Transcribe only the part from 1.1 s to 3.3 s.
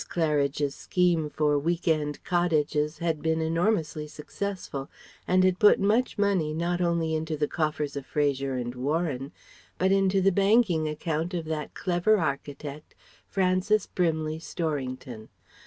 for week end cottages had